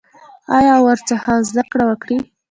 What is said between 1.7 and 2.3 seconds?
کړه وکړي؟